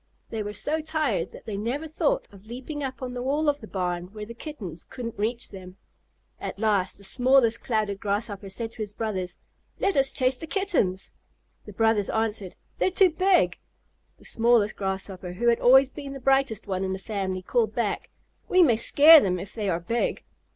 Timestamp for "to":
8.71-8.77